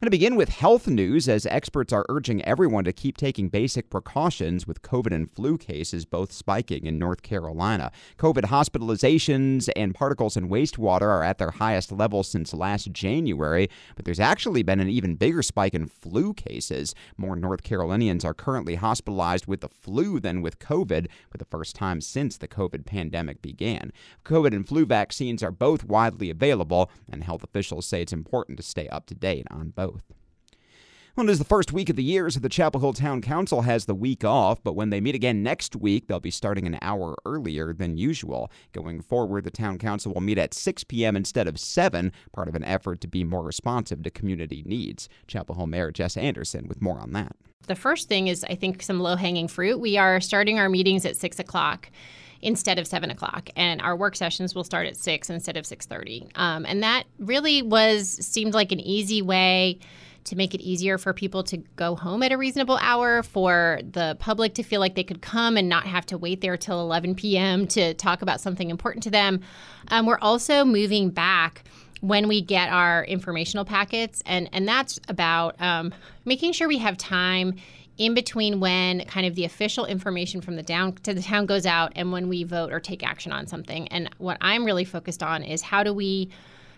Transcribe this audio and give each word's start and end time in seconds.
Going 0.00 0.06
to 0.06 0.10
begin 0.12 0.36
with 0.36 0.50
health 0.50 0.86
news 0.86 1.28
as 1.28 1.44
experts 1.44 1.92
are 1.92 2.06
urging 2.08 2.40
everyone 2.44 2.84
to 2.84 2.92
keep 2.92 3.16
taking 3.16 3.48
basic 3.48 3.90
precautions 3.90 4.64
with 4.64 4.80
COVID 4.80 5.12
and 5.12 5.28
flu 5.28 5.58
cases 5.58 6.04
both 6.04 6.30
spiking 6.30 6.86
in 6.86 7.00
North 7.00 7.22
Carolina. 7.22 7.90
COVID 8.16 8.42
hospitalizations 8.42 9.68
and 9.74 9.96
particles 9.96 10.36
in 10.36 10.48
wastewater 10.48 11.02
are 11.02 11.24
at 11.24 11.38
their 11.38 11.50
highest 11.50 11.90
level 11.90 12.22
since 12.22 12.54
last 12.54 12.92
January, 12.92 13.68
but 13.96 14.04
there's 14.04 14.20
actually 14.20 14.62
been 14.62 14.78
an 14.78 14.88
even 14.88 15.16
bigger 15.16 15.42
spike 15.42 15.74
in 15.74 15.88
flu 15.88 16.32
cases. 16.32 16.94
More 17.16 17.34
North 17.34 17.64
Carolinians 17.64 18.24
are 18.24 18.34
currently 18.34 18.76
hospitalized 18.76 19.48
with 19.48 19.62
the 19.62 19.68
flu 19.68 20.20
than 20.20 20.42
with 20.42 20.60
COVID 20.60 21.08
for 21.28 21.38
the 21.38 21.44
first 21.46 21.74
time 21.74 22.00
since 22.00 22.36
the 22.36 22.46
COVID 22.46 22.86
pandemic 22.86 23.42
began. 23.42 23.92
COVID 24.24 24.54
and 24.54 24.64
flu 24.68 24.86
vaccines 24.86 25.42
are 25.42 25.50
both 25.50 25.82
widely 25.82 26.30
available, 26.30 26.88
and 27.10 27.24
health 27.24 27.42
officials 27.42 27.84
say 27.84 28.00
it's 28.00 28.12
important 28.12 28.58
to 28.58 28.62
stay 28.62 28.86
up 28.90 29.06
to 29.06 29.14
date 29.16 29.48
on 29.50 29.70
both. 29.70 29.87
Well, 31.18 31.28
it 31.28 31.32
is 31.32 31.40
the 31.40 31.44
first 31.44 31.72
week 31.72 31.90
of 31.90 31.96
the 31.96 32.04
year, 32.04 32.30
so 32.30 32.38
the 32.38 32.48
Chapel 32.48 32.78
Hill 32.78 32.92
Town 32.92 33.20
Council 33.20 33.62
has 33.62 33.86
the 33.86 33.94
week 33.94 34.24
off, 34.24 34.62
but 34.62 34.76
when 34.76 34.90
they 34.90 35.00
meet 35.00 35.16
again 35.16 35.42
next 35.42 35.74
week, 35.74 36.06
they'll 36.06 36.20
be 36.20 36.30
starting 36.30 36.64
an 36.64 36.78
hour 36.80 37.16
earlier 37.26 37.72
than 37.72 37.96
usual. 37.96 38.52
Going 38.72 39.00
forward, 39.00 39.42
the 39.42 39.50
Town 39.50 39.78
Council 39.78 40.12
will 40.12 40.20
meet 40.20 40.38
at 40.38 40.54
6 40.54 40.84
p.m. 40.84 41.16
instead 41.16 41.48
of 41.48 41.58
7, 41.58 42.12
part 42.32 42.46
of 42.46 42.54
an 42.54 42.62
effort 42.62 43.00
to 43.00 43.08
be 43.08 43.24
more 43.24 43.42
responsive 43.42 44.04
to 44.04 44.10
community 44.12 44.62
needs. 44.64 45.08
Chapel 45.26 45.56
Hill 45.56 45.66
Mayor 45.66 45.90
Jess 45.90 46.16
Anderson 46.16 46.68
with 46.68 46.80
more 46.80 47.00
on 47.00 47.12
that. 47.14 47.34
The 47.66 47.74
first 47.74 48.08
thing 48.08 48.28
is, 48.28 48.44
I 48.44 48.54
think, 48.54 48.80
some 48.80 49.00
low 49.00 49.16
hanging 49.16 49.48
fruit. 49.48 49.80
We 49.80 49.96
are 49.96 50.20
starting 50.20 50.60
our 50.60 50.68
meetings 50.68 51.04
at 51.04 51.16
6 51.16 51.40
o'clock 51.40 51.90
instead 52.40 52.78
of 52.78 52.86
7 52.86 53.10
o'clock 53.10 53.50
and 53.56 53.80
our 53.82 53.96
work 53.96 54.16
sessions 54.16 54.54
will 54.54 54.64
start 54.64 54.86
at 54.86 54.96
6 54.96 55.30
instead 55.30 55.56
of 55.56 55.64
6.30 55.64 56.30
um, 56.36 56.64
and 56.66 56.82
that 56.82 57.04
really 57.18 57.62
was 57.62 58.08
seemed 58.24 58.54
like 58.54 58.72
an 58.72 58.80
easy 58.80 59.22
way 59.22 59.78
to 60.28 60.36
make 60.36 60.54
it 60.54 60.60
easier 60.60 60.98
for 60.98 61.12
people 61.12 61.42
to 61.42 61.56
go 61.76 61.96
home 61.96 62.22
at 62.22 62.32
a 62.32 62.36
reasonable 62.36 62.78
hour, 62.82 63.22
for 63.22 63.80
the 63.92 64.16
public 64.20 64.54
to 64.54 64.62
feel 64.62 64.80
like 64.80 64.94
they 64.94 65.04
could 65.04 65.22
come 65.22 65.56
and 65.56 65.68
not 65.68 65.86
have 65.86 66.04
to 66.06 66.18
wait 66.18 66.40
there 66.40 66.56
till 66.56 66.80
11 66.80 67.14
p.m. 67.14 67.66
to 67.66 67.94
talk 67.94 68.20
about 68.20 68.40
something 68.40 68.70
important 68.70 69.02
to 69.02 69.10
them. 69.10 69.40
Um, 69.88 70.06
we're 70.06 70.18
also 70.18 70.64
moving 70.64 71.10
back 71.10 71.64
when 72.00 72.28
we 72.28 72.42
get 72.42 72.68
our 72.68 73.04
informational 73.04 73.64
packets, 73.64 74.22
and 74.26 74.48
and 74.52 74.68
that's 74.68 75.00
about 75.08 75.60
um, 75.60 75.92
making 76.24 76.52
sure 76.52 76.68
we 76.68 76.78
have 76.78 76.96
time 76.96 77.54
in 77.98 78.14
between 78.14 78.60
when 78.60 79.04
kind 79.06 79.26
of 79.26 79.34
the 79.34 79.44
official 79.44 79.84
information 79.84 80.40
from 80.40 80.56
the 80.56 80.62
down 80.62 80.94
to 80.94 81.12
the 81.12 81.22
town 81.22 81.46
goes 81.46 81.66
out 81.66 81.92
and 81.96 82.12
when 82.12 82.28
we 82.28 82.44
vote 82.44 82.72
or 82.72 82.80
take 82.80 83.04
action 83.04 83.32
on 83.32 83.46
something. 83.46 83.88
And 83.88 84.08
what 84.18 84.38
I'm 84.40 84.64
really 84.64 84.84
focused 84.84 85.22
on 85.22 85.42
is 85.42 85.60
how 85.60 85.82
do 85.82 85.92
we 85.92 86.30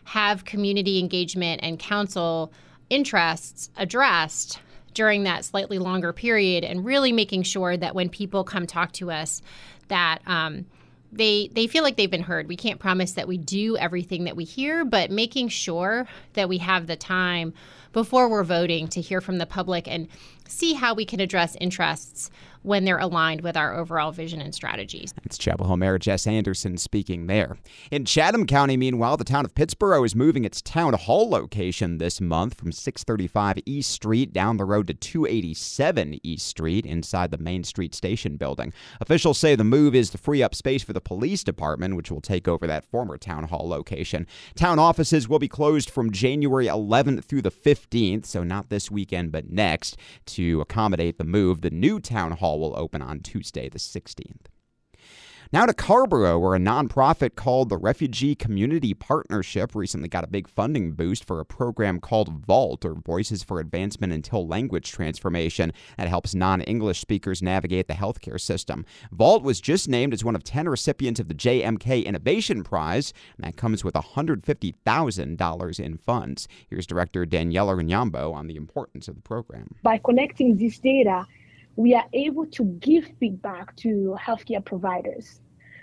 have 0.05 0.47
community 0.47 0.99
engagement 0.99 1.61
and 1.63 1.79
council 1.79 2.53
interests 2.89 3.71
addressed 3.77 4.61
during 4.95 5.23
that 5.25 5.45
slightly 5.45 5.79
longer 5.79 6.13
period 6.13 6.65
and 6.65 6.85
really 6.85 7.13
making 7.13 7.43
sure 7.43 7.77
that 7.77 7.95
when 7.95 8.09
people 8.09 8.43
come 8.43 8.67
talk 8.67 8.91
to 8.93 9.11
us 9.11 9.43
that 9.89 10.19
um, 10.27 10.65
they 11.13 11.51
they 11.53 11.67
feel 11.67 11.83
like 11.83 11.97
they've 11.97 12.11
been 12.11 12.23
heard. 12.23 12.49
We 12.49 12.57
can't 12.57 12.79
promise 12.79 13.13
that 13.13 13.29
we 13.29 13.37
do 13.37 13.77
everything 13.77 14.25
that 14.25 14.37
we 14.37 14.45
hear, 14.45 14.85
but 14.85 15.11
making 15.11 15.49
sure 15.49 16.07
that 16.35 16.49
we 16.49 16.59
have 16.59 16.87
the 16.87 16.97
time 16.97 17.53
before 17.93 18.29
we're 18.29 18.45
voting 18.45 18.87
to 18.89 19.01
hear 19.01 19.21
from 19.21 19.39
the 19.39 19.47
public 19.47 19.89
and 19.89 20.09
see 20.47 20.75
how 20.75 20.95
we 20.95 21.05
can 21.05 21.21
address 21.21 21.57
interests 21.61 22.31
when 22.63 22.85
they're 22.85 22.99
aligned 22.99 23.41
with 23.41 23.57
our 23.57 23.75
overall 23.75 24.13
vision 24.13 24.41
and 24.41 24.55
strategies. 24.55 25.15
It's 25.25 25.39
Chapel 25.39 25.67
Hill 25.67 25.77
Mayor 25.77 25.99
Jess 25.99 26.27
Anderson 26.27 26.77
speaking 26.77 27.27
there. 27.27 27.57
In 27.91 28.05
Chatham 28.05 28.47
County, 28.47 28.77
meanwhile, 28.77 29.17
the 29.17 29.25
town 29.25 29.45
of 29.45 29.55
Pittsboro 29.55 30.05
is 30.05 30.15
moving 30.15 30.45
its 30.45 30.61
town 30.63 30.93
hall 30.95 31.29
location 31.29 31.99
this 31.99 32.21
month 32.21 32.55
from 32.55 32.73
635 32.73 33.59
East 33.67 33.91
Street 33.91 34.33
down 34.33 34.57
the 34.57 34.65
road 34.65 34.87
to 34.89 34.95
287 34.95 36.21
East 36.23 36.47
Street 36.47 36.85
inside 36.85 37.31
the 37.31 37.39
Main 37.39 37.65
Street 37.65 37.95
Station 37.95 38.37
building. 38.37 38.73
Officials 39.01 39.39
say 39.39 39.55
the 39.55 39.65
move 39.65 39.95
is 39.95 40.11
to 40.11 40.19
free 40.19 40.43
up 40.43 40.55
space 40.55 40.83
for 40.83 40.93
the 40.93 41.01
police 41.01 41.43
department, 41.43 41.97
which 41.97 42.11
will 42.11 42.21
take 42.21 42.47
over 42.47 42.67
that 42.67 42.85
former 42.85 43.17
town 43.17 43.45
hall 43.45 43.69
location. 43.69 44.27
Town 44.55 44.79
offices 44.79 45.29
will 45.29 45.39
be 45.39 45.49
closed 45.49 45.91
from 45.91 46.11
January 46.11 46.67
11th 46.67 47.25
through 47.25 47.43
the 47.43 47.51
15th, 47.51 48.27
so 48.27 48.43
not 48.43 48.69
this 48.69 48.91
weekend, 48.91 49.33
but 49.33 49.51
next. 49.51 49.97
To 50.27 50.61
accommodate 50.61 51.19
the 51.19 51.25
move, 51.25 51.61
the 51.61 51.71
new 51.71 52.01
town 52.01 52.33
hall 52.33 52.50
will 52.59 52.77
open 52.77 53.03
on 53.03 53.21
Tuesday, 53.21 53.69
the 53.69 53.79
16th. 53.79 54.47
Now 55.53 55.67
to 55.67 55.75
Carrboro, 55.75 56.39
where 56.39 56.55
a 56.55 56.61
nonprofit 56.61 57.35
called 57.35 57.71
the 57.71 57.77
Refugee 57.77 58.37
Community 58.37 58.95
Partnership 58.95 59.75
recently 59.75 60.09
got 60.09 60.23
a 60.23 60.29
big 60.29 60.49
funding 60.49 60.93
boost 60.93 61.25
for 61.25 61.41
a 61.41 61.45
program 61.45 61.99
called 61.99 62.47
VAULT, 62.47 62.85
or 62.85 62.95
Voices 62.95 63.43
for 63.43 63.59
Advancement 63.59 64.13
Until 64.13 64.47
Language 64.47 64.93
Transformation, 64.93 65.73
that 65.99 66.07
helps 66.07 66.37
non 66.37 66.61
English 66.61 67.01
speakers 67.01 67.43
navigate 67.43 67.89
the 67.89 67.95
healthcare 67.95 68.41
system. 68.41 68.87
VAULT 69.11 69.43
was 69.43 69.61
just 69.61 69.89
named 69.89 70.15
as 70.15 70.23
one 70.23 70.37
of 70.37 70.45
10 70.45 70.69
recipients 70.69 71.19
of 71.19 71.27
the 71.27 71.35
JMK 71.35 72.05
Innovation 72.05 72.63
Prize, 72.63 73.13
and 73.37 73.45
that 73.45 73.57
comes 73.57 73.83
with 73.83 73.95
$150,000 73.95 75.81
in 75.81 75.97
funds. 75.97 76.47
Here's 76.69 76.87
Director 76.87 77.27
Daniela 77.27 77.75
Runyambo 77.77 78.33
on 78.33 78.47
the 78.47 78.55
importance 78.55 79.09
of 79.09 79.17
the 79.17 79.23
program. 79.23 79.75
By 79.83 79.99
collecting 79.99 80.57
this 80.59 80.79
data, 80.79 81.27
we 81.77 81.95
are 81.95 82.05
able 82.13 82.47
to 82.47 82.65
give 82.81 83.07
feedback 83.19 83.75
to 83.77 84.17
healthcare 84.21 84.65
providers 84.65 85.41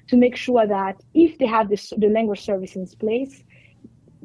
to 0.08 0.16
make 0.16 0.36
sure 0.36 0.66
that 0.66 0.96
if 1.14 1.38
they 1.38 1.46
have 1.46 1.70
this, 1.70 1.92
the 1.98 2.08
language 2.08 2.42
service 2.42 2.76
in 2.76 2.86
place, 3.00 3.44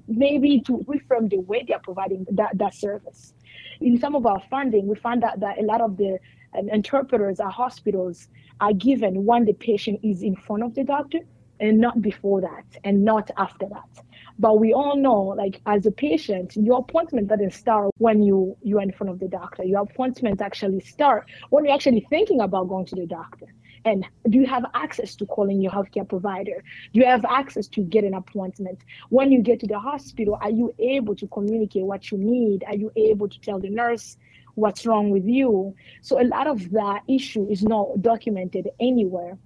maybe 0.06 0.60
to 0.60 0.78
reframe 0.88 1.30
the 1.30 1.38
way 1.38 1.64
they 1.66 1.74
are 1.74 1.80
providing 1.80 2.26
that, 2.30 2.56
that 2.58 2.74
service. 2.74 3.34
In 3.80 3.98
some 3.98 4.14
of 4.14 4.26
our 4.26 4.40
funding, 4.50 4.86
we 4.86 4.96
found 4.96 5.24
out 5.24 5.40
that 5.40 5.58
a 5.58 5.62
lot 5.62 5.80
of 5.80 5.96
the 5.96 6.18
um, 6.56 6.68
interpreters 6.68 7.40
at 7.40 7.50
hospitals 7.50 8.28
are 8.60 8.72
given 8.72 9.24
when 9.24 9.44
the 9.44 9.54
patient 9.54 10.00
is 10.02 10.22
in 10.22 10.36
front 10.36 10.62
of 10.62 10.74
the 10.74 10.84
doctor 10.84 11.18
and 11.60 11.78
not 11.78 12.02
before 12.02 12.40
that 12.40 12.64
and 12.84 13.04
not 13.04 13.30
after 13.38 13.66
that. 13.68 14.04
But 14.38 14.58
we 14.58 14.72
all 14.72 14.96
know, 14.96 15.20
like 15.22 15.60
as 15.66 15.86
a 15.86 15.90
patient, 15.90 16.56
your 16.56 16.78
appointment 16.78 17.28
doesn't 17.28 17.52
start 17.52 17.90
when 17.98 18.22
you 18.22 18.56
you 18.62 18.78
are 18.78 18.82
in 18.82 18.92
front 18.92 19.10
of 19.10 19.18
the 19.18 19.28
doctor. 19.28 19.64
Your 19.64 19.82
appointment 19.82 20.40
actually 20.40 20.80
start 20.80 21.30
when 21.50 21.64
you're 21.64 21.74
actually 21.74 22.06
thinking 22.10 22.40
about 22.40 22.68
going 22.68 22.86
to 22.86 22.96
the 22.96 23.06
doctor. 23.06 23.46
And 23.84 24.04
do 24.28 24.38
you 24.38 24.46
have 24.46 24.64
access 24.74 25.16
to 25.16 25.26
calling 25.26 25.60
your 25.60 25.72
healthcare 25.72 26.08
provider? 26.08 26.62
Do 26.92 27.00
you 27.00 27.06
have 27.06 27.24
access 27.24 27.66
to 27.68 27.82
get 27.82 28.04
an 28.04 28.14
appointment? 28.14 28.80
When 29.08 29.32
you 29.32 29.42
get 29.42 29.60
to 29.60 29.66
the 29.66 29.78
hospital, 29.78 30.38
are 30.40 30.50
you 30.50 30.72
able 30.78 31.16
to 31.16 31.26
communicate 31.26 31.84
what 31.84 32.10
you 32.10 32.18
need? 32.18 32.64
Are 32.66 32.76
you 32.76 32.92
able 32.96 33.28
to 33.28 33.40
tell 33.40 33.58
the 33.58 33.70
nurse 33.70 34.16
what's 34.54 34.86
wrong 34.86 35.10
with 35.10 35.24
you? 35.24 35.74
So 36.00 36.20
a 36.20 36.24
lot 36.24 36.46
of 36.46 36.70
that 36.70 37.02
issue 37.08 37.48
is 37.50 37.62
not 37.64 38.02
documented 38.02 38.68
anywhere. 38.78 39.36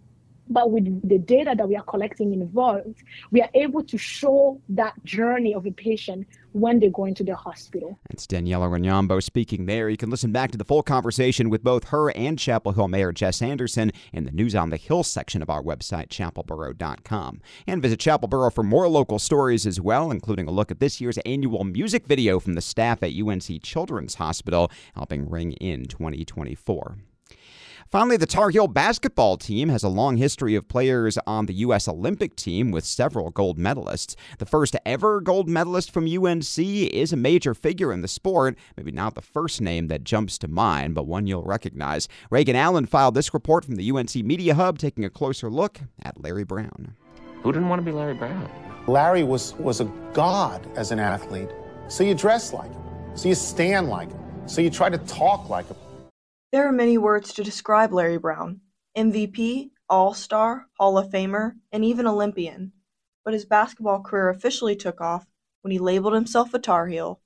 But 0.49 0.71
with 0.71 1.09
the 1.09 1.19
data 1.19 1.55
that 1.57 1.69
we 1.69 1.77
are 1.77 1.83
collecting 1.83 2.33
involved, 2.33 3.03
we 3.31 3.43
are 3.43 3.51
able 3.55 3.83
to 3.84 3.99
show 3.99 4.61
that 4.71 4.93
journey 5.05 5.55
of 5.55 5.67
a 5.67 5.73
patient 5.73 6.27
when 6.53 6.81
they 6.81 6.89
go 6.89 7.05
into 7.05 7.23
the 7.23 7.37
hospital. 7.37 7.99
That's 8.09 8.27
Daniela 8.27 8.71
Runyambo 8.71 9.23
speaking 9.23 9.67
there. 9.67 9.91
You 9.91 9.97
can 9.97 10.09
listen 10.09 10.33
back 10.33 10.51
to 10.53 10.59
the 10.59 10.65
full 10.65 10.83
conversation 10.83 11.51
with 11.51 11.62
both 11.62 11.84
her 11.89 12.11
and 12.12 12.39
Chapel 12.39 12.73
Hill 12.73 12.89
Mayor 12.89 13.12
Jess 13.12 13.43
Anderson 13.43 13.93
in 14.12 14.25
the 14.25 14.31
News 14.31 14.55
on 14.55 14.71
the 14.71 14.77
Hill 14.77 15.03
section 15.03 15.43
of 15.43 15.51
our 15.51 15.62
website, 15.62 16.09
chapelboro.com. 16.09 17.41
And 17.67 17.83
visit 17.83 18.01
Chapelboro 18.01 18.53
for 18.53 18.63
more 18.63 18.89
local 18.89 19.19
stories 19.19 19.67
as 19.67 19.81
well, 19.81 20.11
including 20.11 20.49
a 20.49 20.53
look 20.53 20.71
at 20.71 20.81
this 20.81 21.01
year's 21.01 21.19
annual 21.27 21.65
music 21.65 22.07
video 22.07 22.41
from 22.41 22.55
the 22.55 22.63
staff 22.63 23.03
at 23.03 23.13
UNC 23.15 23.63
Children's 23.63 24.15
Hospital, 24.15 24.71
helping 24.95 25.28
ring 25.28 25.53
in 25.55 25.84
2024. 25.84 26.97
Finally, 27.88 28.16
the 28.16 28.26
Tar 28.26 28.50
Heel 28.50 28.66
basketball 28.66 29.36
team 29.36 29.69
has 29.69 29.84
a 29.84 29.88
long 29.88 30.16
history 30.16 30.56
of 30.56 30.66
players 30.66 31.16
on 31.24 31.47
the 31.47 31.54
U.S. 31.54 31.86
Olympic 31.86 32.34
team 32.34 32.72
with 32.72 32.84
several 32.84 33.30
gold 33.30 33.58
medalists. 33.60 34.16
The 34.38 34.44
first 34.47 34.74
ever 34.84 35.20
gold 35.20 35.48
medalist 35.48 35.92
from 35.92 36.04
UNC 36.04 36.58
is 36.58 37.12
a 37.12 37.16
major 37.16 37.54
figure 37.54 37.92
in 37.92 38.00
the 38.00 38.08
sport, 38.08 38.58
maybe 38.76 38.91
not 38.91 39.14
the 39.14 39.22
first 39.22 39.60
name 39.60 39.86
that 39.86 40.03
jumps 40.03 40.36
to 40.38 40.48
mind, 40.48 40.97
but 40.97 41.06
one 41.06 41.28
you'll 41.28 41.44
recognize. 41.44 42.09
Reagan 42.28 42.56
Allen 42.56 42.86
filed 42.86 43.15
this 43.15 43.33
report 43.33 43.65
from 43.65 43.77
the 43.77 43.89
UNC 43.89 44.16
Media 44.16 44.56
Hub, 44.56 44.78
taking 44.78 45.04
a 45.04 45.10
closer 45.10 45.48
look 45.48 45.78
at 46.03 46.21
Larry 46.21 46.44
Brown. 46.44 46.97
Who 47.44 47.53
didn't 47.53 47.68
want 47.68 47.78
to 47.80 47.86
be 47.86 47.92
Larry 47.92 48.15
Brown? 48.15 48.50
Larry 48.89 49.22
was, 49.22 49.54
was 49.54 49.80
a 49.80 49.84
god 50.12 50.68
as 50.77 50.91
an 50.91 50.98
athlete, 50.98 51.50
so 51.86 52.03
you 52.03 52.16
dress 52.16 52.53
like 52.53 52.72
him, 52.72 52.82
so 53.15 53.28
you 53.28 53.36
stand 53.36 53.89
like 53.89 54.10
him, 54.10 54.48
so 54.48 54.60
you 54.60 54.71
try 54.71 54.91
to 54.91 54.98
talk 54.98 55.48
like 55.48 55.68
him. 55.68 55.77
There 56.53 56.69
are 56.69 56.72
many 56.72 56.97
words 56.97 57.34
to 57.34 57.43
describe 57.43 57.93
Larry 57.93 58.19
Brown 58.19 58.60
MVP, 58.97 59.72
All 59.89 60.15
Star, 60.15 60.69
Hall 60.78 60.97
of 60.97 61.10
Famer, 61.10 61.57
and 61.72 61.84
even 61.84 62.07
Olympian. 62.07 62.72
But 63.25 63.34
his 63.34 63.45
basketball 63.45 64.01
career 64.01 64.28
officially 64.28 64.77
took 64.77 65.01
off 65.01 65.27
when 65.63 65.72
he 65.72 65.81
labeled 65.81 66.15
himself 66.15 66.54
a 66.54 66.60
Tar 66.60 66.87
Heel. 66.87 67.21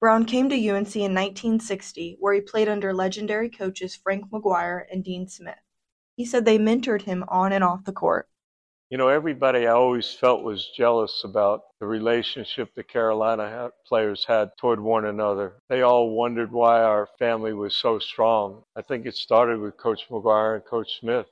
Brown 0.00 0.24
came 0.24 0.48
to 0.48 0.56
UNC 0.56 0.96
in 0.96 1.14
1960, 1.14 2.16
where 2.18 2.34
he 2.34 2.40
played 2.40 2.68
under 2.68 2.92
legendary 2.92 3.48
coaches 3.48 3.94
Frank 3.94 4.30
McGuire 4.30 4.84
and 4.90 5.04
Dean 5.04 5.28
Smith. 5.28 5.54
He 6.16 6.24
said 6.24 6.44
they 6.44 6.58
mentored 6.58 7.02
him 7.02 7.24
on 7.28 7.52
and 7.52 7.62
off 7.62 7.84
the 7.84 7.92
court. 7.92 8.28
You 8.88 8.98
know, 8.98 9.08
everybody 9.08 9.66
I 9.66 9.72
always 9.72 10.12
felt 10.12 10.44
was 10.44 10.68
jealous 10.68 11.24
about 11.24 11.62
the 11.80 11.86
relationship 11.86 12.72
the 12.72 12.84
Carolina 12.84 13.72
players 13.84 14.24
had 14.24 14.50
toward 14.56 14.78
one 14.78 15.06
another. 15.06 15.54
They 15.68 15.82
all 15.82 16.10
wondered 16.10 16.52
why 16.52 16.82
our 16.82 17.08
family 17.18 17.52
was 17.52 17.74
so 17.74 17.98
strong. 17.98 18.62
I 18.76 18.82
think 18.82 19.04
it 19.04 19.16
started 19.16 19.58
with 19.58 19.76
Coach 19.76 20.08
McGuire 20.08 20.54
and 20.54 20.64
Coach 20.64 21.00
Smith. 21.00 21.26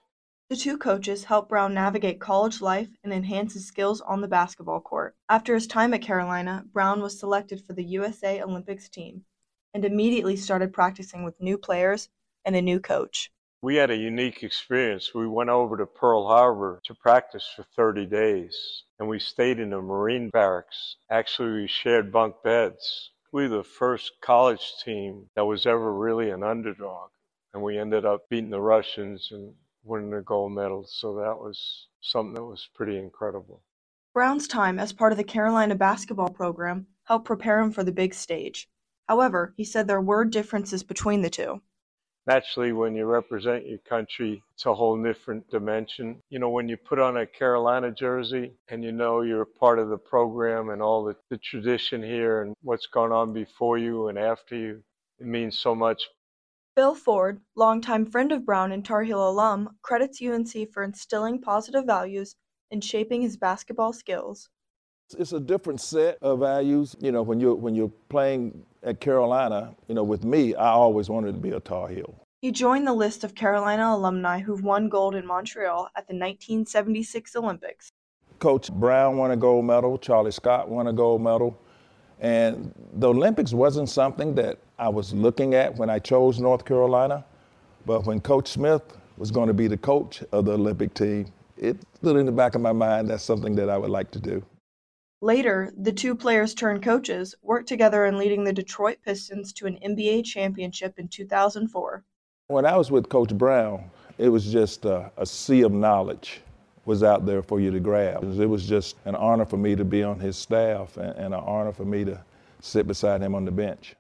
The 0.51 0.57
two 0.57 0.77
coaches 0.77 1.23
helped 1.23 1.49
Brown 1.49 1.73
navigate 1.75 2.21
college 2.21 2.61
life 2.61 2.89
and 3.05 3.13
enhance 3.13 3.55
his 3.55 3.69
skills 3.69 4.01
on 4.01 4.21
the 4.21 4.27
basketball 4.27 4.81
court. 4.81 5.15
After 5.29 5.55
his 5.55 5.69
time 5.69 5.95
at 5.95 6.03
Carolina, 6.03 6.65
Brown 6.73 7.03
was 7.03 7.21
selected 7.21 7.65
for 7.65 7.73
the 7.73 7.85
USA 7.85 8.43
Olympics 8.43 8.89
team 8.89 9.27
and 9.73 9.85
immediately 9.85 10.35
started 10.35 10.73
practicing 10.73 11.23
with 11.23 11.41
new 11.41 11.57
players 11.57 12.09
and 12.45 12.57
a 12.57 12.61
new 12.61 12.81
coach 12.81 13.31
we 13.65 13.77
had 13.77 13.91
a 13.91 13.97
unique 13.97 14.43
experience. 14.43 15.15
We 15.15 15.27
went 15.27 15.49
over 15.49 15.79
to 15.79 15.87
Pearl 15.87 16.27
Harbor 16.27 16.83
to 16.85 16.95
practice 16.95 17.49
for 17.57 17.63
30 17.75 18.05
days, 18.05 18.83
and 18.99 19.09
we 19.09 19.19
stayed 19.19 19.59
in 19.59 19.73
a 19.73 19.81
Marine 19.81 20.29
barracks. 20.29 20.97
Actually, 21.09 21.63
we 21.63 21.67
shared 21.67 22.13
bunk 22.13 22.35
beds. 22.45 23.13
We 23.33 23.45
were 23.45 23.57
the 23.57 23.65
first 23.65 24.21
college 24.21 24.75
team 24.85 25.31
that 25.35 25.47
was 25.47 25.65
ever 25.65 25.95
really 25.95 26.29
an 26.29 26.43
underdog, 26.43 27.09
and 27.55 27.63
we 27.63 27.79
ended 27.79 28.05
up 28.05 28.29
beating 28.29 28.51
the 28.51 28.61
Russians 28.61 29.31
and 29.33 29.55
winning 29.83 30.11
the 30.11 30.21
gold 30.21 30.53
medal. 30.53 30.85
So 30.87 31.15
that 31.15 31.39
was 31.39 31.87
something 32.03 32.35
that 32.35 32.45
was 32.45 32.69
pretty 32.75 32.99
incredible. 32.99 33.63
Brown's 34.13 34.47
time 34.47 34.79
as 34.79 34.93
part 34.93 35.13
of 35.13 35.17
the 35.17 35.25
Carolina 35.25 35.75
basketball 35.75 36.29
program 36.29 36.87
helped 37.05 37.25
prepare 37.25 37.61
him 37.61 37.73
for 37.73 37.83
the 37.83 37.93
big 37.93 38.13
stage. 38.13 38.69
However, 39.09 39.55
he 39.57 39.65
said 39.65 39.89
there 39.89 40.03
were 40.03 40.27
differences 40.27 40.83
between 40.83 41.23
the 41.23 41.31
two 41.31 41.63
naturally 42.27 42.73
when 42.73 42.95
you 42.95 43.05
represent 43.05 43.67
your 43.67 43.79
country 43.79 44.43
it's 44.55 44.67
a 44.67 44.75
whole 44.75 45.03
different 45.03 45.49
dimension. 45.51 46.21
You 46.31 46.39
know 46.39 46.49
when 46.49 46.69
you 46.69 46.77
put 46.77 46.99
on 46.99 47.19
a 47.19 47.27
carolina 47.27 47.91
jersey 47.91 48.53
and 48.69 48.83
you 48.83 48.93
know 48.93 49.23
you're 49.23 49.45
part 49.45 49.79
of 49.79 49.89
the 49.89 49.99
program 49.99 50.71
and 50.71 50.81
all 50.81 51.05
the, 51.05 51.17
the 51.31 51.39
tradition 51.39 52.03
here 52.03 52.43
and 52.43 52.55
what's 52.63 52.87
gone 52.87 53.13
on 53.13 53.33
before 53.33 53.79
you 53.79 54.09
and 54.09 54.19
after 54.19 54.57
you 54.57 54.83
it 55.21 55.27
means 55.27 55.59
so 55.59 55.75
much. 55.75 56.03
Phil 56.77 56.95
Ford 56.95 57.41
longtime 57.57 58.07
friend 58.07 58.33
of 58.33 58.45
brown 58.45 58.73
and 58.73 58.85
tar 58.85 59.03
heel 59.03 59.29
alum 59.29 59.77
credits 59.83 60.21
unc 60.23 60.53
for 60.73 60.83
instilling 60.83 61.41
positive 61.41 61.85
values 61.85 62.37
and 62.71 62.83
shaping 62.83 63.23
his 63.23 63.37
basketball 63.37 63.93
skills 63.93 64.49
it's 65.19 65.33
a 65.33 65.41
different 65.41 65.81
set 65.81 66.19
of 66.23 66.41
values. 66.41 66.97
You 67.01 67.13
know, 67.13 67.23
when 67.23 67.41
you're 67.41 67.55
when 67.55 67.75
you're 67.75 67.93
playing 68.09 68.65
at 68.83 69.01
Carolina, 69.01 69.75
you 69.89 69.95
know, 69.95 70.05
with 70.05 70.25
me, 70.25 70.55
I 70.55 70.71
always 70.71 71.09
wanted 71.09 71.33
to 71.33 71.41
be 71.41 71.51
a 71.51 71.61
Tar 71.61 71.89
Heel. 71.89 72.15
He 72.41 72.51
joined 72.51 72.87
the 72.87 72.93
list 72.93 73.25
of 73.25 73.35
Carolina 73.35 73.95
alumni 73.95 74.41
who've 74.41 74.63
won 74.63 74.89
gold 74.89 75.15
in 75.15 75.27
Montreal 75.27 75.89
at 75.97 76.07
the 76.07 76.15
1976 76.15 77.37
Olympics. 77.37 77.91
Coach 78.39 78.71
Brown 78.71 79.17
won 79.17 79.31
a 79.31 79.37
gold 79.37 79.65
medal, 79.65 79.97
Charlie 79.97 80.33
Scott 80.33 80.69
won 80.69 80.89
a 80.89 80.93
gold 80.93 81.23
medal, 81.23 81.59
and 82.21 82.75
the 82.95 83.09
Olympics 83.09 83.55
wasn't 83.55 83.89
something 83.89 84.35
that 84.35 84.59
I 84.79 84.91
was 84.91 85.15
looking 85.15 85.55
at 85.55 85.75
when 85.77 85.89
I 85.89 85.99
chose 85.99 86.39
North 86.39 86.67
Carolina, 86.67 87.25
but 87.87 88.05
when 88.05 88.21
Coach 88.21 88.49
Smith 88.49 88.83
was 89.17 89.31
going 89.31 89.47
to 89.47 89.55
be 89.55 89.67
the 89.67 89.79
coach 89.79 90.23
of 90.33 90.45
the 90.45 90.53
Olympic 90.53 90.93
team, 90.93 91.27
it 91.57 91.79
stood 91.95 92.17
in 92.17 92.27
the 92.27 92.33
back 92.33 92.55
of 92.55 92.61
my 92.61 92.73
mind 92.73 93.09
that's 93.09 93.23
something 93.23 93.55
that 93.55 93.71
I 93.71 93.79
would 93.79 93.91
like 93.91 94.11
to 94.11 94.19
do. 94.19 94.45
Later, 95.25 95.73
the 95.75 95.91
two 95.91 96.15
players 96.15 96.53
turned 96.53 96.83
coaches 96.83 97.35
worked 97.41 97.67
together 97.67 98.05
in 98.05 98.19
leading 98.19 98.45
the 98.45 98.53
Detroit 98.53 98.99
Pistons 99.03 99.55
to 99.55 99.65
an 99.65 99.79
NBA 99.83 100.27
championship 100.27 100.99
in 100.99 101.09
2004. 101.09 102.05
When 102.49 102.67
I 102.67 102.77
was 102.77 102.91
with 102.91 103.09
Coach 103.09 103.35
Brown, 103.35 103.91
it 104.19 104.29
was 104.29 104.53
just 104.53 104.85
a, 104.85 105.11
a 105.17 105.25
sea 105.25 105.63
of 105.63 105.73
knowledge 105.73 106.43
was 106.85 107.03
out 107.03 107.25
there 107.25 107.43
for 107.43 107.59
you 107.59 107.71
to 107.71 107.81
grab. 107.81 108.23
It 108.39 108.47
was 108.47 108.69
just 108.69 108.97
an 109.07 109.15
honor 109.15 109.47
for 109.47 109.57
me 109.57 109.75
to 109.75 109.83
be 109.83 110.03
on 110.03 110.21
his 110.21 110.37
staff 110.37 110.99
and, 110.99 111.17
and 111.17 111.33
an 111.33 111.41
honor 111.41 111.73
for 111.73 111.87
me 111.87 112.05
to 112.05 112.23
sit 112.61 112.87
beside 112.87 113.23
him 113.23 113.35
on 113.35 113.47
the 113.47 113.51
bench. 113.51 113.97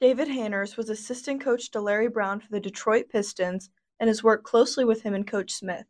David 0.00 0.28
Hanners 0.28 0.76
was 0.76 0.88
assistant 0.88 1.40
coach 1.40 1.72
to 1.72 1.80
Larry 1.80 2.08
Brown 2.08 2.38
for 2.38 2.52
the 2.52 2.60
Detroit 2.60 3.06
Pistons 3.10 3.70
and 3.98 4.06
has 4.06 4.22
worked 4.22 4.44
closely 4.44 4.84
with 4.84 5.02
him 5.02 5.14
and 5.14 5.26
Coach 5.26 5.50
Smith. 5.50 5.86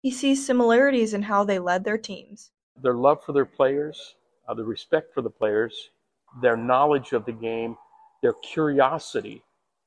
He 0.00 0.10
sees 0.10 0.46
similarities 0.46 1.12
in 1.12 1.24
how 1.24 1.44
they 1.44 1.58
led 1.58 1.84
their 1.84 1.98
teams 1.98 2.52
their 2.82 2.94
love 2.94 3.22
for 3.24 3.32
their 3.32 3.44
players, 3.44 4.14
uh, 4.48 4.54
the 4.54 4.64
respect 4.64 5.12
for 5.14 5.22
the 5.22 5.30
players, 5.30 5.90
their 6.42 6.56
knowledge 6.56 7.12
of 7.12 7.24
the 7.24 7.32
game, 7.32 7.76
their 8.22 8.34
curiosity 8.34 9.42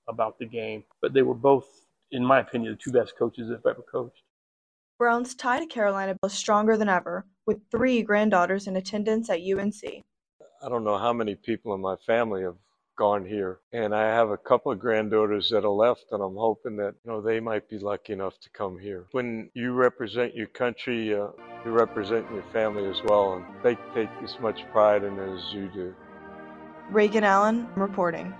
about 0.08 0.38
the 0.40 0.46
game. 0.46 0.84
But 1.02 1.14
they 1.14 1.22
were 1.22 1.36
both, 1.36 1.86
in 2.12 2.24
my 2.26 2.40
opinion, 2.40 2.74
the 2.74 2.78
two 2.78 2.92
best 2.92 3.18
coaches 3.18 3.52
I've 3.52 3.66
ever 3.66 3.84
coached. 3.90 4.24
Brown's 4.98 5.34
tie 5.34 5.60
to 5.60 5.66
Carolina 5.66 6.16
was 6.22 6.34
stronger 6.34 6.78
than 6.78 6.90
ever, 6.90 7.26
with 7.48 7.60
three 7.72 8.04
granddaughters 8.04 8.68
in 8.68 8.76
attendance 8.76 9.30
at 9.30 9.40
UNC. 9.42 10.04
I 10.64 10.70
don't 10.70 10.84
know 10.84 10.98
how 10.98 11.12
many 11.12 11.34
people 11.34 11.74
in 11.74 11.82
my 11.82 11.96
family 12.06 12.44
have 12.44 12.56
gone 12.96 13.26
here. 13.26 13.60
And 13.74 13.96
I 13.96 14.04
have 14.04 14.30
a 14.30 14.38
couple 14.38 14.72
of 14.72 14.80
granddaughters 14.80 15.50
that 15.50 15.66
are 15.66 15.70
left, 15.70 16.06
and 16.12 16.22
I'm 16.22 16.36
hoping 16.36 16.78
that 16.78 16.96
you 17.04 17.12
know 17.12 17.22
they 17.22 17.40
might 17.40 17.70
be 17.70 17.80
lucky 17.80 18.14
enough 18.14 18.40
to 18.42 18.50
come 18.50 18.78
here. 18.78 19.06
When 19.12 19.50
you 19.54 19.74
represent 19.74 20.36
your 20.36 20.48
country, 20.48 21.14
uh, 21.14 21.28
you 21.66 21.72
represent 21.72 22.26
your 22.32 22.44
family 22.54 22.90
as 22.90 23.02
well, 23.06 23.34
and 23.34 23.46
they 23.64 23.76
take 23.94 24.10
as 24.24 24.40
much 24.40 24.62
pride 24.72 25.04
in 25.04 25.18
it 25.18 25.38
as 25.38 25.54
you 25.54 25.70
do. 25.74 25.96
Reagan 26.90 27.24
Allen 27.24 27.68
reporting. 27.76 28.34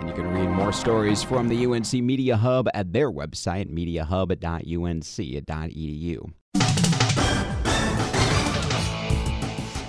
And 0.00 0.08
you 0.08 0.14
can 0.14 0.32
read 0.32 0.48
more 0.48 0.72
stories 0.72 1.22
from 1.22 1.48
the 1.48 1.66
UNC 1.66 1.92
Media 1.92 2.36
Hub 2.36 2.68
at 2.74 2.92
their 2.92 3.10
website, 3.10 3.70
mediahub.unc.edu. 3.70 6.32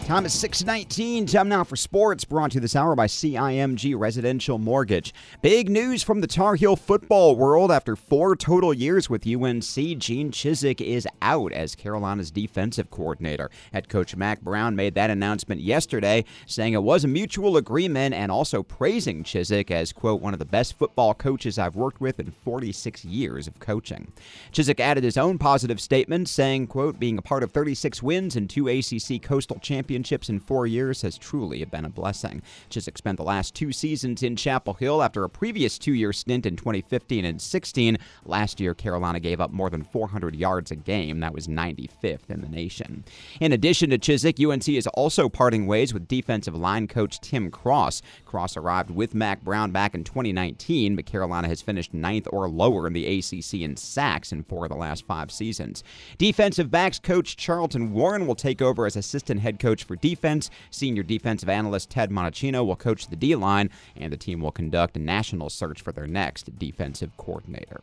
Time 0.03 0.25
is 0.25 0.33
619. 0.33 1.27
Time 1.27 1.47
now 1.47 1.63
for 1.63 1.77
sports, 1.77 2.25
brought 2.25 2.51
to 2.51 2.55
you 2.55 2.59
this 2.59 2.75
hour 2.75 2.93
by 2.93 3.07
CIMG 3.07 3.97
Residential 3.97 4.57
Mortgage. 4.57 5.13
Big 5.41 5.69
news 5.69 6.03
from 6.03 6.19
the 6.19 6.27
Tar 6.27 6.55
Heel 6.55 6.75
football 6.75 7.37
world. 7.37 7.71
After 7.71 7.95
four 7.95 8.35
total 8.35 8.73
years 8.73 9.09
with 9.09 9.25
UNC, 9.25 9.63
Gene 9.63 10.29
Chizik 10.29 10.81
is 10.81 11.07
out 11.21 11.53
as 11.53 11.73
Carolina's 11.73 12.31
defensive 12.31 12.91
coordinator. 12.91 13.49
Head 13.71 13.87
coach 13.87 14.13
Mack 14.13 14.41
Brown 14.41 14.75
made 14.75 14.93
that 14.95 15.09
announcement 15.09 15.61
yesterday, 15.61 16.25
saying 16.45 16.73
it 16.73 16.83
was 16.83 17.05
a 17.05 17.07
mutual 17.07 17.55
agreement 17.55 18.13
and 18.13 18.29
also 18.29 18.61
praising 18.61 19.23
Chizik 19.23 19.71
as, 19.71 19.93
quote, 19.93 20.21
one 20.21 20.33
of 20.33 20.39
the 20.39 20.45
best 20.45 20.77
football 20.77 21.13
coaches 21.13 21.57
I've 21.57 21.77
worked 21.77 22.01
with 22.01 22.19
in 22.19 22.31
46 22.43 23.05
years 23.05 23.47
of 23.47 23.61
coaching. 23.61 24.11
Chizik 24.51 24.81
added 24.81 25.05
his 25.05 25.17
own 25.17 25.37
positive 25.37 25.79
statement, 25.79 26.27
saying, 26.27 26.67
quote, 26.67 26.99
being 26.99 27.17
a 27.17 27.21
part 27.21 27.41
of 27.41 27.51
36 27.51 28.03
wins 28.03 28.35
and 28.35 28.49
two 28.49 28.67
ACC 28.67 29.21
Coastal 29.21 29.59
Championships 29.59 29.92
championships 29.93 30.29
in 30.29 30.39
four 30.39 30.65
years 30.65 31.03
has 31.03 31.19
truly 31.19 31.63
been 31.65 31.85
a 31.85 31.89
blessing. 31.89 32.41
Chizik 32.69 32.97
spent 32.97 33.17
the 33.17 33.23
last 33.23 33.53
two 33.53 33.71
seasons 33.71 34.23
in 34.23 34.35
Chapel 34.35 34.73
Hill 34.73 35.03
after 35.03 35.23
a 35.23 35.29
previous 35.29 35.77
two 35.77 35.93
year 35.93 36.11
stint 36.11 36.47
in 36.47 36.55
2015 36.55 37.25
and 37.25 37.39
16. 37.39 37.97
Last 38.25 38.59
year, 38.59 38.73
Carolina 38.73 39.19
gave 39.19 39.39
up 39.39 39.51
more 39.51 39.69
than 39.69 39.83
400 39.83 40.35
yards 40.35 40.71
a 40.71 40.75
game. 40.75 41.19
That 41.19 41.33
was 41.33 41.47
95th 41.47 42.29
in 42.29 42.41
the 42.41 42.49
nation. 42.49 43.03
In 43.39 43.51
addition 43.51 43.91
to 43.91 43.99
Chizik, 43.99 44.43
UNC 44.43 44.67
is 44.67 44.87
also 44.87 45.29
parting 45.29 45.67
ways 45.67 45.93
with 45.93 46.07
defensive 46.07 46.55
line 46.55 46.87
coach 46.87 47.19
Tim 47.21 47.51
Cross. 47.51 48.01
Cross 48.25 48.57
arrived 48.57 48.89
with 48.89 49.13
Mack 49.13 49.43
Brown 49.43 49.71
back 49.71 49.93
in 49.93 50.03
2019, 50.03 50.95
but 50.95 51.05
Carolina 51.05 51.47
has 51.47 51.61
finished 51.61 51.93
ninth 51.93 52.27
or 52.31 52.49
lower 52.49 52.87
in 52.87 52.93
the 52.93 53.05
ACC 53.05 53.61
in 53.61 53.77
sacks 53.77 54.31
in 54.31 54.43
four 54.43 54.65
of 54.65 54.71
the 54.71 54.77
last 54.77 55.05
five 55.05 55.31
seasons. 55.31 55.83
Defensive 56.17 56.71
backs 56.71 56.97
coach 56.97 57.37
Charlton 57.37 57.93
Warren 57.93 58.25
will 58.25 58.35
take 58.35 58.61
over 58.61 58.87
as 58.87 58.95
assistant 58.95 59.41
head 59.41 59.59
coach 59.59 59.82
for 59.83 59.95
defense. 59.95 60.49
Senior 60.71 61.03
defensive 61.03 61.49
analyst 61.49 61.89
Ted 61.89 62.09
Monachino 62.09 62.65
will 62.65 62.75
coach 62.75 63.07
the 63.07 63.15
D 63.15 63.35
line, 63.35 63.69
and 63.95 64.11
the 64.11 64.17
team 64.17 64.41
will 64.41 64.51
conduct 64.51 64.97
a 64.97 64.99
national 64.99 65.49
search 65.49 65.81
for 65.81 65.91
their 65.91 66.07
next 66.07 66.57
defensive 66.57 67.15
coordinator. 67.17 67.81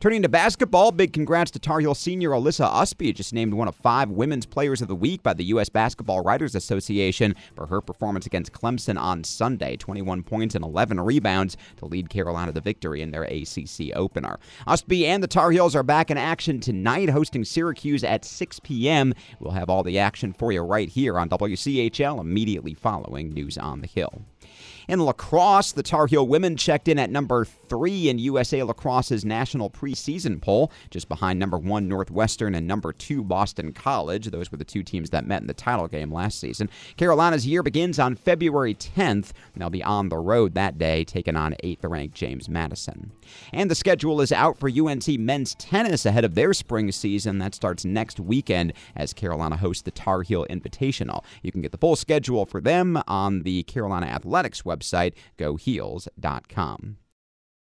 Turning 0.00 0.22
to 0.22 0.28
basketball, 0.28 0.92
big 0.92 1.12
congrats 1.12 1.50
to 1.50 1.58
Tar 1.58 1.80
Heel 1.80 1.92
senior 1.92 2.30
Alyssa 2.30 2.72
Ustby, 2.72 3.12
just 3.12 3.32
named 3.32 3.52
one 3.52 3.66
of 3.66 3.74
five 3.74 4.08
Women's 4.08 4.46
Players 4.46 4.80
of 4.80 4.86
the 4.86 4.94
Week 4.94 5.24
by 5.24 5.34
the 5.34 5.46
U.S. 5.46 5.68
Basketball 5.68 6.20
Writers 6.22 6.54
Association 6.54 7.34
for 7.56 7.66
her 7.66 7.80
performance 7.80 8.24
against 8.24 8.52
Clemson 8.52 8.96
on 8.96 9.24
Sunday. 9.24 9.76
21 9.76 10.22
points 10.22 10.54
and 10.54 10.64
11 10.64 11.00
rebounds 11.00 11.56
to 11.78 11.86
lead 11.86 12.10
Carolina 12.10 12.52
to 12.52 12.60
victory 12.60 13.02
in 13.02 13.10
their 13.10 13.24
ACC 13.24 13.90
opener. 13.96 14.38
Usby 14.68 15.02
and 15.02 15.20
the 15.20 15.26
Tar 15.26 15.50
Heels 15.50 15.74
are 15.74 15.82
back 15.82 16.12
in 16.12 16.16
action 16.16 16.60
tonight, 16.60 17.10
hosting 17.10 17.44
Syracuse 17.44 18.04
at 18.04 18.24
6 18.24 18.60
p.m. 18.60 19.14
We'll 19.40 19.50
have 19.50 19.68
all 19.68 19.82
the 19.82 19.98
action 19.98 20.32
for 20.32 20.52
you 20.52 20.60
right 20.60 20.88
here 20.88 21.18
on 21.18 21.28
WCHL 21.28 22.20
immediately 22.20 22.74
following 22.74 23.30
News 23.30 23.58
on 23.58 23.80
the 23.80 23.88
Hill. 23.88 24.22
In 24.88 25.04
lacrosse, 25.04 25.72
the 25.72 25.82
Tar 25.82 26.06
Heel 26.06 26.26
women 26.26 26.56
checked 26.56 26.88
in 26.88 26.98
at 26.98 27.10
number 27.10 27.44
three 27.44 28.08
in 28.08 28.18
USA 28.18 28.62
Lacrosse's 28.62 29.22
national 29.22 29.68
preseason 29.68 30.40
poll, 30.40 30.72
just 30.88 31.10
behind 31.10 31.38
number 31.38 31.58
one 31.58 31.88
Northwestern 31.88 32.54
and 32.54 32.66
number 32.66 32.94
two 32.94 33.22
Boston 33.22 33.74
College. 33.74 34.28
Those 34.28 34.50
were 34.50 34.56
the 34.56 34.64
two 34.64 34.82
teams 34.82 35.10
that 35.10 35.26
met 35.26 35.42
in 35.42 35.46
the 35.46 35.52
title 35.52 35.88
game 35.88 36.10
last 36.10 36.40
season. 36.40 36.70
Carolina's 36.96 37.46
year 37.46 37.62
begins 37.62 37.98
on 37.98 38.14
February 38.14 38.74
10th. 38.74 39.32
They'll 39.54 39.68
be 39.68 39.82
on 39.82 40.08
the 40.08 40.16
road 40.16 40.54
that 40.54 40.78
day, 40.78 41.04
taking 41.04 41.36
on 41.36 41.54
eighth 41.62 41.84
ranked 41.84 42.14
James 42.14 42.48
Madison. 42.48 43.12
And 43.52 43.70
the 43.70 43.74
schedule 43.74 44.22
is 44.22 44.32
out 44.32 44.56
for 44.58 44.70
UNC 44.70 45.06
men's 45.18 45.54
tennis 45.56 46.06
ahead 46.06 46.24
of 46.24 46.34
their 46.34 46.54
spring 46.54 46.90
season. 46.92 47.36
That 47.40 47.54
starts 47.54 47.84
next 47.84 48.18
weekend 48.20 48.72
as 48.96 49.12
Carolina 49.12 49.58
hosts 49.58 49.82
the 49.82 49.90
Tar 49.90 50.22
Heel 50.22 50.46
Invitational. 50.48 51.24
You 51.42 51.52
can 51.52 51.60
get 51.60 51.72
the 51.72 51.78
full 51.78 51.96
schedule 51.96 52.46
for 52.46 52.62
them 52.62 53.02
on 53.06 53.42
the 53.42 53.64
Carolina 53.64 54.06
Athletics 54.06 54.64
website, 54.78 55.14
goheels.com. 55.36 56.96